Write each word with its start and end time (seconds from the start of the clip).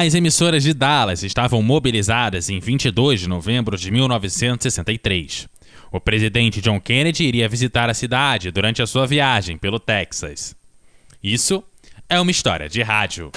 As 0.00 0.14
emissoras 0.14 0.62
de 0.62 0.72
Dallas 0.72 1.24
estavam 1.24 1.60
mobilizadas 1.60 2.48
em 2.48 2.60
22 2.60 3.18
de 3.18 3.28
novembro 3.28 3.76
de 3.76 3.90
1963. 3.90 5.48
O 5.90 5.98
presidente 5.98 6.60
John 6.60 6.80
Kennedy 6.80 7.24
iria 7.24 7.48
visitar 7.48 7.90
a 7.90 7.94
cidade 7.94 8.52
durante 8.52 8.80
a 8.80 8.86
sua 8.86 9.08
viagem 9.08 9.58
pelo 9.58 9.80
Texas. 9.80 10.54
Isso 11.20 11.64
é 12.08 12.20
uma 12.20 12.30
história 12.30 12.68
de 12.68 12.80
rádio. 12.80 13.32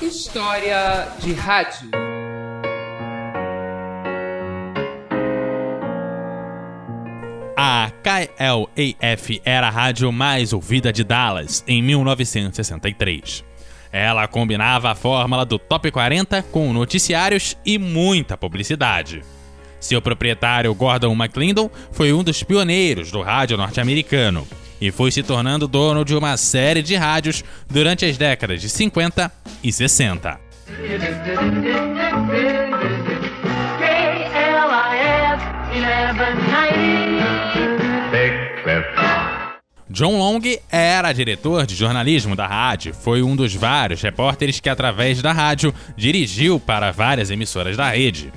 História 0.00 1.12
de 1.20 1.34
rádio. 1.34 2.05
A 7.68 7.90
KLAF 8.00 9.42
era 9.44 9.66
a 9.66 9.70
rádio 9.70 10.12
mais 10.12 10.52
ouvida 10.52 10.92
de 10.92 11.02
Dallas 11.02 11.64
em 11.66 11.82
1963. 11.82 13.42
Ela 13.90 14.28
combinava 14.28 14.92
a 14.92 14.94
fórmula 14.94 15.44
do 15.44 15.58
Top 15.58 15.90
40 15.90 16.44
com 16.44 16.72
noticiários 16.72 17.56
e 17.66 17.76
muita 17.76 18.36
publicidade. 18.36 19.24
Seu 19.80 20.00
proprietário 20.00 20.72
Gordon 20.76 21.12
McClendon 21.12 21.68
foi 21.90 22.12
um 22.12 22.22
dos 22.22 22.40
pioneiros 22.44 23.10
do 23.10 23.20
rádio 23.20 23.56
norte-americano 23.56 24.46
e 24.80 24.92
foi 24.92 25.10
se 25.10 25.24
tornando 25.24 25.66
dono 25.66 26.04
de 26.04 26.14
uma 26.14 26.36
série 26.36 26.82
de 26.82 26.94
rádios 26.94 27.42
durante 27.68 28.04
as 28.04 28.16
décadas 28.16 28.60
de 28.60 28.68
50 28.68 29.32
e 29.64 29.72
60. 29.72 30.38
John 39.96 40.18
Long 40.18 40.42
era 40.70 41.10
diretor 41.10 41.64
de 41.64 41.74
jornalismo 41.74 42.36
da 42.36 42.46
rádio, 42.46 42.92
foi 42.92 43.22
um 43.22 43.34
dos 43.34 43.54
vários 43.54 44.02
repórteres 44.02 44.60
que, 44.60 44.68
através 44.68 45.22
da 45.22 45.32
rádio, 45.32 45.72
dirigiu 45.96 46.60
para 46.60 46.92
várias 46.92 47.30
emissoras 47.30 47.78
da 47.78 47.88
rede. 47.88 48.30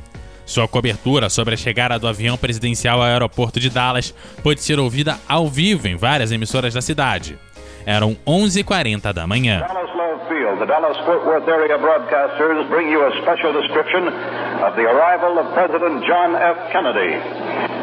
Sua 0.46 0.70
cobertura 0.70 1.30
sobre 1.30 1.56
a 1.56 1.58
chegada 1.58 2.00
do 2.00 2.08
avião 2.08 2.38
presidencial 2.38 3.02
ao 3.02 3.08
aeroporto 3.10 3.60
de 3.60 3.70
Dallas 3.70 4.16
pôde 4.42 4.64
ser 4.64 4.80
ouvida 4.80 5.20
ao 5.28 5.50
vivo 5.50 5.86
em 5.90 5.98
várias 5.98 6.32
emissoras 6.32 6.74
da 6.74 6.82
cidade. 6.82 7.38
Eram 7.86 8.16
11h40 8.26 9.12
da 9.12 9.28
manhã. 9.28 9.60
Dallas 9.60 9.94
Love 9.94 10.30
Field, 10.30 10.60
the 10.60 10.66
Dallas 10.66 10.96
Fort 11.00 11.26
Worth 11.26 11.50
area 11.50 11.78
broadcasters 11.78 12.70
bring 12.70 12.90
you 12.90 13.04
a 13.06 13.12
special 13.22 13.52
description 13.52 14.08
of 14.62 14.76
the 14.76 14.84
arrival 14.84 15.40
of 15.40 15.54
President 15.54 16.06
John 16.06 16.36
F. 16.36 16.72
Kennedy. 16.72 17.16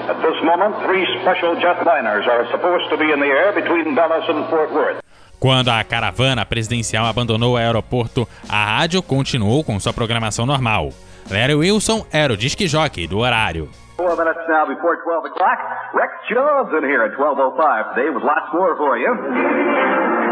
At 0.09 0.21
this 0.23 0.39
moment, 0.45 0.77
three 0.85 1.05
special 1.23 1.57
jetliners 1.57 2.27
are 2.29 2.47
supposed 2.51 2.89
to 2.91 2.97
be 2.97 3.11
in 3.11 3.21
the 3.21 3.27
air 3.27 3.53
between 3.53 3.95
Dallas 3.95 4.25
and 4.29 4.49
Fort 4.49 4.73
Worth. 4.73 5.01
Quando 5.39 5.71
a 5.71 5.85
caravana 5.85 6.45
presidencial 6.47 7.07
abandonou 7.07 7.55
o 7.55 7.57
aeroporto, 7.57 8.27
a 8.49 8.79
rádio 8.79 9.03
continuou 9.03 9.63
com 9.65 9.79
sua 9.79 9.93
programação 9.93 10.47
normal. 10.47 10.91
Larry 11.31 11.55
Wilson 11.55 12.07
era 12.13 12.33
o 12.33 12.37
disque 12.37 12.67
jockey 12.67 13.07
do 13.07 13.19
horário. 13.19 13.69
Four 13.97 14.17
minutes 14.17 14.43
now 14.49 14.67
before 14.67 14.97
12 15.03 15.27
o'clock. 15.27 15.59
Rex 15.95 16.13
Jones 16.29 16.69
in 16.77 16.85
here 16.85 17.03
at 17.05 17.17
12.05 17.17 17.95
today 17.95 18.11
with 18.11 18.23
lots 18.23 18.53
more 18.53 18.77
for 18.77 18.99
you. 18.99 20.26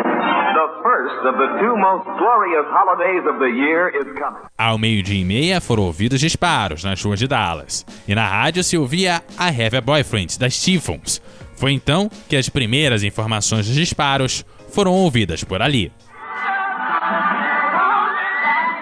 The 0.54 0.68
first 0.82 1.26
of 1.26 1.34
the 1.36 1.48
two 1.60 1.76
most 1.76 2.04
glorious 2.18 2.66
holidays 2.70 3.24
of 3.26 3.38
the 3.38 3.50
year 3.50 3.88
is 3.90 4.06
coming. 4.18 4.42
Ao 4.56 4.78
meio-dia 4.78 5.20
e 5.20 5.24
meia 5.24 5.60
foram 5.60 5.84
ouvidos 5.84 6.20
disparos 6.20 6.84
nas 6.84 7.02
ruas 7.02 7.18
de 7.18 7.26
Dallas. 7.26 7.84
E 8.06 8.14
na 8.14 8.26
rádio 8.26 8.62
se 8.62 8.78
ouvia 8.78 9.22
a 9.36 9.48
Have 9.48 9.76
a 9.76 9.80
Boyfriend 9.80 10.38
das 10.38 10.54
Stephens. 10.54 11.20
Foi 11.56 11.72
então 11.72 12.08
que 12.28 12.36
as 12.36 12.48
primeiras 12.48 13.02
informações 13.02 13.66
dos 13.66 13.74
disparos 13.74 14.44
foram 14.72 14.92
ouvidas 14.92 15.42
por 15.44 15.60
ali. 15.60 15.92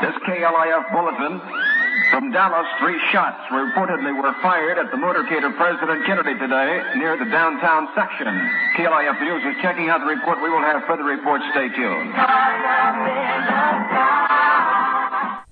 This 0.01 0.17
KLIF 0.25 0.91
bulletin 0.92 1.41
From 2.11 2.30
Dallas, 2.30 2.67
three 2.80 2.98
shots 3.13 3.41
reportedly 3.51 4.13
were 4.17 4.33
fired 4.42 4.79
at 4.79 4.91
the 4.91 4.97
motorcade 4.97 5.45
of 5.45 5.57
President 5.57 6.05
Kennedy 6.07 6.35
today 6.39 6.83
near 6.97 7.17
the 7.17 7.25
downtown 7.30 7.89
section. 7.95 8.33
KLIF 8.77 9.20
News 9.20 9.42
is 9.45 9.61
checking 9.63 9.89
out 9.89 10.01
the 10.01 10.07
report. 10.07 10.39
We 10.42 10.51
will 10.51 10.63
have 10.63 10.85
further 10.86 11.05
reports. 11.05 11.45
Stay 11.52 11.69
tuned. 11.70 12.13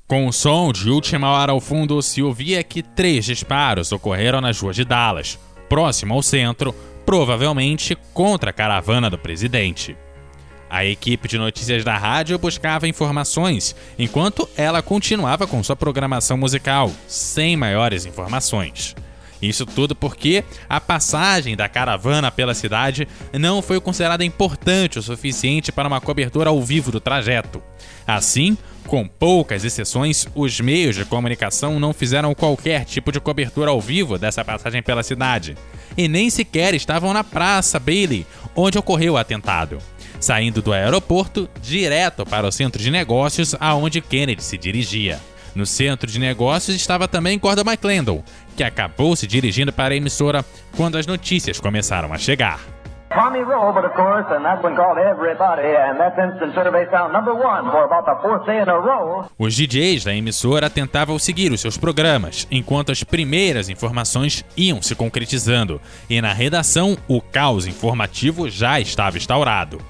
Com 0.06 0.27
o 0.27 0.33
som 0.33 0.73
de 0.73 0.91
última 0.91 1.31
hora 1.31 1.53
ao 1.53 1.61
fundo, 1.61 2.03
se 2.03 2.23
ouvia 2.23 2.65
que 2.65 2.83
três 2.83 3.25
disparos 3.25 3.93
ocorreram 3.93 4.41
nas 4.41 4.61
ruas 4.61 4.75
de 4.75 4.84
Dallas, 4.84 5.39
próximo 5.69 6.15
ao 6.15 6.23
centro, 6.23 6.75
provavelmente 7.06 7.97
contra 8.12 8.50
a 8.50 8.53
caravana 8.53 9.09
do 9.09 9.17
presidente. 9.17 9.97
A 10.70 10.84
equipe 10.84 11.26
de 11.26 11.36
notícias 11.36 11.82
da 11.82 11.98
rádio 11.98 12.38
buscava 12.38 12.86
informações, 12.86 13.75
enquanto 13.98 14.48
ela 14.56 14.81
continuava 14.81 15.44
com 15.44 15.60
sua 15.64 15.75
programação 15.75 16.36
musical, 16.36 16.92
sem 17.08 17.56
maiores 17.56 18.06
informações. 18.06 18.94
Isso 19.42 19.66
tudo 19.66 19.97
porque 19.97 20.44
a 20.69 20.81
passagem 20.81 21.56
da 21.56 21.69
caravana 21.69 22.31
pela 22.31 22.54
cidade 22.54 23.08
não 23.32 23.60
foi 23.60 23.81
considerada 23.81 24.25
importante 24.25 24.97
o 24.97 25.03
suficiente 25.03 25.72
para 25.72 25.88
uma 25.88 26.00
cobertura 26.00 26.50
ao 26.50 26.62
vivo 26.62 26.92
do 26.92 27.00
trajeto. 27.00 27.60
Assim, 28.06 28.56
com 28.87 29.08
poucas 29.08 29.64
exceções, 29.64 30.28
os 30.37 30.60
meios 30.60 30.94
de 30.94 31.04
comunicação 31.04 31.81
não 31.81 31.92
fizeram 31.92 32.32
qualquer 32.32 32.84
tipo 32.84 33.10
de 33.10 33.19
cobertura 33.19 33.72
ao 33.72 33.81
vivo 33.81 34.19
dessa 34.19 34.44
passagem 34.44 34.84
pela 34.84 35.02
cidade, 35.02 35.56
e 35.97 36.06
nem 36.06 36.31
sequer 36.31 36.75
estavam 36.75 37.12
na 37.12 37.25
Praça 37.25 37.81
Bailey, 37.81 38.25
onde 38.54 38.78
ocorreu 38.78 39.14
o 39.14 39.19
atentado 39.19 39.78
saindo 40.20 40.62
do 40.62 40.72
aeroporto 40.72 41.48
direto 41.60 42.25
para 42.25 42.47
o 42.47 42.53
centro 42.53 42.81
de 42.81 42.91
negócios 42.91 43.56
aonde 43.58 44.00
Kennedy 44.00 44.42
se 44.42 44.56
dirigia. 44.56 45.19
No 45.54 45.66
centro 45.66 46.08
de 46.08 46.19
negócios 46.19 46.76
estava 46.76 47.08
também 47.08 47.38
Gordon 47.38 47.62
McClendon, 47.62 48.22
que 48.56 48.62
acabou 48.62 49.16
se 49.16 49.26
dirigindo 49.26 49.72
para 49.72 49.94
a 49.94 49.97
emissora 49.97 50.44
quando 50.76 50.97
as 50.97 51.06
notícias 51.06 51.58
começaram 51.58 52.12
a 52.12 52.19
chegar. 52.19 52.60
Tommy 53.12 53.42
Rowe, 53.42 53.76
of 53.76 53.92
course, 53.97 54.32
and 54.32 54.44
that 54.44 54.62
one 54.62 54.76
called 54.76 54.97
everybody, 54.97 55.66
and 55.66 55.98
that's 55.98 56.16
instant 56.16 56.54
survey 56.54 56.88
sound 56.92 57.12
number 57.12 57.34
one 57.34 57.69
for 57.69 57.82
about 57.82 58.04
the 58.06 58.14
fourth 58.22 58.47
day 58.47 58.62
in 58.62 58.69
a 58.69 58.78
row. 58.78 59.25
Os 59.37 59.52
DJs 59.56 60.04
da 60.04 60.14
emissora 60.14 60.70
tentavam 60.70 61.19
seguir 61.19 61.50
os 61.50 61.60
seus 61.60 61.76
programas, 61.76 62.47
enquanto 62.52 62.92
as 62.92 63.02
primeiras 63.02 63.69
informações 63.69 64.44
iam 64.56 64.81
se 64.81 64.94
concretizando, 64.94 65.81
e 66.08 66.22
na 66.22 66.32
redação 66.32 66.97
o 67.08 67.20
caos 67.20 67.66
informativo 67.66 68.48
já 68.48 68.78
estava 68.78 69.16
instaurado. 69.16 69.81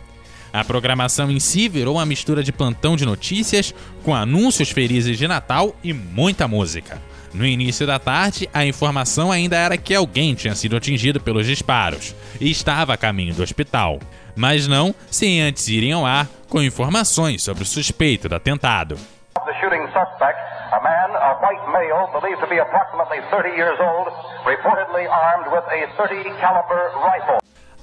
A 0.53 0.65
programação 0.65 1.31
em 1.31 1.39
si 1.39 1.69
virou 1.69 1.97
uma 1.97 2.07
mistura 2.07 2.43
de 2.43 2.53
plantão 2.53 2.97
de 2.97 3.07
notícias 3.07 3.75
com 4.03 4.15
anúncios 4.15 4.71
felizes 4.71 5.17
de 5.17 5.29
Natal 5.29 5.75
e 5.83 5.93
muita 5.93 6.49
música. 6.49 7.01
No 7.33 7.47
início 7.47 7.87
da 7.87 7.99
tarde, 8.01 8.51
a 8.53 8.65
informação 8.65 9.31
ainda 9.31 9.57
era 9.57 9.77
que 9.77 9.95
alguém 9.95 10.35
tinha 10.35 10.55
sido 10.57 10.77
atingido 10.77 11.21
pelos 11.21 11.47
disparos 11.47 12.15
e 12.41 12.51
estava 12.51 12.95
a 12.95 12.97
caminho 12.97 13.35
do 13.35 13.43
hospital. 13.43 14.01
Mas 14.35 14.67
não 14.67 14.93
sem 15.09 15.41
antes 15.41 15.69
irem 15.69 15.93
ao 15.93 16.05
ar 16.05 16.27
com 16.49 16.61
informações 16.61 17.43
sobre 17.43 17.63
o 17.63 17.67
suspeito 17.67 18.29
do 18.29 18.35
atentado. 18.35 18.97
The 19.35 19.55
shooting 19.61 19.87
suspect, 19.93 20.39
a 20.73 20.81
man, 20.83 21.17
a 21.17 21.39
white 21.41 21.67
male, 21.71 22.11
believed 22.13 22.41
to 22.41 22.49
be 22.49 22.59
approximately 22.59 23.21
30 23.31 23.57
years 23.57 23.79
old, 23.81 24.11
reportedly 24.45 25.07
armed 25.07 25.47
with 25.53 25.65
a 25.71 25.87
30 25.97 26.25
caliber. 26.41 26.91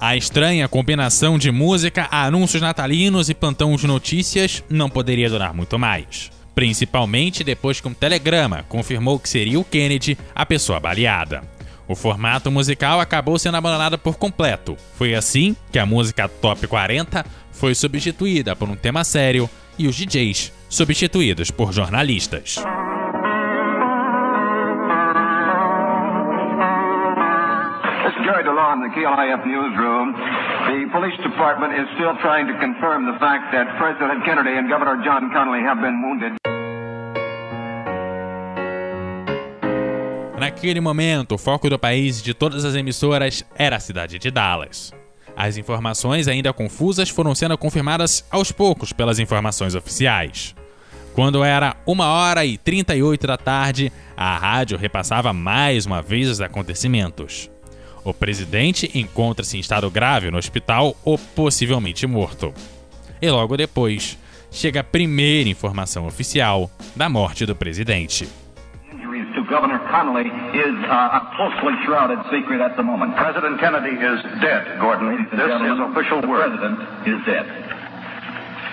A 0.00 0.16
estranha 0.16 0.68
combinação 0.68 1.36
de 1.36 1.50
música, 1.50 2.06
anúncios 2.08 2.62
natalinos 2.62 3.28
e 3.28 3.34
plantão 3.34 3.74
de 3.74 3.84
notícias 3.84 4.62
não 4.70 4.88
poderia 4.88 5.28
durar 5.28 5.52
muito 5.52 5.76
mais. 5.76 6.30
Principalmente 6.54 7.42
depois 7.42 7.80
que 7.80 7.88
um 7.88 7.94
telegrama 7.94 8.64
confirmou 8.68 9.18
que 9.18 9.28
seria 9.28 9.58
o 9.58 9.64
Kennedy 9.64 10.16
a 10.32 10.46
pessoa 10.46 10.78
baleada. 10.78 11.42
O 11.88 11.96
formato 11.96 12.48
musical 12.48 13.00
acabou 13.00 13.38
sendo 13.40 13.56
abandonado 13.56 13.98
por 13.98 14.16
completo. 14.16 14.76
Foi 14.94 15.16
assim 15.16 15.56
que 15.72 15.80
a 15.80 15.86
música 15.86 16.28
Top 16.28 16.64
40 16.64 17.26
foi 17.50 17.74
substituída 17.74 18.54
por 18.54 18.68
um 18.68 18.76
tema 18.76 19.02
sério 19.02 19.50
e 19.76 19.88
os 19.88 19.96
DJs 19.96 20.52
substituídos 20.68 21.50
por 21.50 21.72
jornalistas. 21.72 22.56
On 28.28 28.80
the 28.80 28.92
KLIF 28.92 29.46
newsroom, 29.46 30.12
the 30.12 30.86
police 30.92 31.16
department 31.22 31.72
is 31.72 31.88
still 31.96 32.14
trying 32.20 32.46
to 32.46 32.54
confirm 32.60 33.06
the 33.06 33.18
fact 33.18 33.52
that 33.52 33.66
President 33.78 34.24
Kennedy 34.24 34.56
and 34.56 34.68
Governor 34.68 35.02
John 35.02 35.30
have 35.32 35.80
been 35.80 36.02
wounded. 36.02 36.32
Naquele 40.38 40.80
momento, 40.80 41.34
o 41.34 41.38
foco 41.38 41.68
do 41.68 41.78
país 41.78 42.22
de 42.22 42.32
todas 42.34 42.64
as 42.64 42.74
emissoras 42.74 43.44
era 43.56 43.76
a 43.76 43.80
cidade 43.80 44.18
de 44.18 44.30
Dallas. 44.30 44.92
As 45.36 45.56
informações 45.56 46.28
ainda 46.28 46.52
confusas 46.52 47.08
foram 47.08 47.34
sendo 47.34 47.56
confirmadas 47.56 48.26
aos 48.30 48.52
poucos 48.52 48.92
pelas 48.92 49.18
informações 49.18 49.74
oficiais. 49.74 50.54
Quando 51.14 51.42
era 51.42 51.76
1 51.86 52.00
hora 52.00 52.44
e 52.44 52.56
38 52.58 53.26
da 53.26 53.36
tarde, 53.36 53.92
a 54.16 54.36
rádio 54.36 54.78
repassava 54.78 55.32
mais 55.32 55.86
uma 55.86 56.02
vez 56.02 56.28
os 56.28 56.40
acontecimentos. 56.40 57.50
O 58.08 58.14
presidente 58.14 58.90
encontra-se 58.98 59.58
em 59.58 59.60
estado 59.60 59.90
grave 59.90 60.30
no 60.30 60.38
hospital 60.38 60.96
ou 61.04 61.18
possivelmente 61.18 62.06
morto. 62.06 62.54
E 63.20 63.30
logo 63.30 63.54
depois, 63.54 64.18
chega 64.50 64.80
a 64.80 64.82
primeira 64.84 65.50
informação 65.50 66.06
oficial 66.06 66.70
da 66.96 67.06
morte 67.10 67.44
do 67.44 67.54
presidente. 67.54 68.26
Governor 69.48 69.80
Connolly 69.88 70.28
is 70.28 70.76
uh, 70.84 71.18
a 71.18 71.32
closely 71.34 71.72
shrouded 71.84 72.18
secret 72.28 72.60
at 72.60 72.76
the 72.76 72.82
moment. 72.82 73.16
President 73.16 73.58
Kennedy 73.58 73.96
is 73.96 74.20
dead, 74.42 74.78
Gordon. 74.78 75.24
This 75.32 75.40
is 75.40 75.78
official 75.88 76.20
the 76.20 76.28
word. 76.28 76.44
president 76.44 76.76
is 77.08 77.18
dead. 77.24 77.46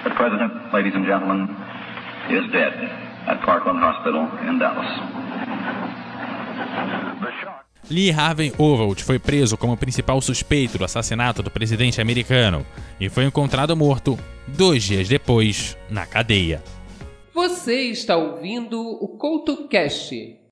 The 0.03 0.11
president, 0.11 0.73
ladies 0.73 0.93
and 0.93 1.05
gentlemen, 1.05 1.47
is 2.29 2.43
dead 2.51 2.73
at 3.27 3.39
Parkland 3.43 3.79
Hospital 3.79 4.27
in 4.49 4.59
Dallas. 4.59 5.24
Lee 7.89 8.11
Harvey 8.11 8.51
Oswald 8.57 9.03
foi 9.03 9.19
preso 9.19 9.55
como 9.57 9.77
principal 9.77 10.19
suspeito 10.19 10.77
do 10.77 10.85
assassinato 10.85 11.43
do 11.43 11.51
presidente 11.51 12.01
americano 12.01 12.65
e 12.99 13.09
foi 13.09 13.25
encontrado 13.25 13.75
morto 13.75 14.17
dois 14.47 14.83
dias 14.83 15.07
depois 15.07 15.77
na 15.89 16.05
cadeia. 16.05 16.63
Você 17.33 17.89
está 17.91 18.15
ouvindo 18.15 18.81
o 18.81 19.07
CoutoCast 19.09 20.37